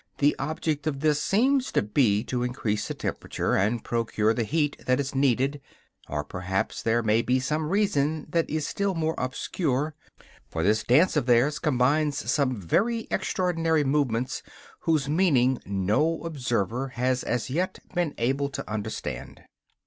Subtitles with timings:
[0.17, 4.75] The object of this seems to be to increase the temperature, and procure the heat
[4.87, 5.61] that is needed
[6.09, 9.93] or perhaps there may be some reason that is still more obscure;
[10.49, 14.41] for this dance of theirs combines some very extraordinary movements
[14.79, 19.43] whose meaning no observer has as yet been able to understand.